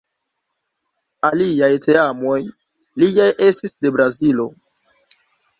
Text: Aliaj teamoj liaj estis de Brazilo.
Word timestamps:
Aliaj 1.27 1.69
teamoj 1.83 2.39
liaj 3.05 3.29
estis 3.49 3.77
de 3.85 3.93
Brazilo. 3.99 4.49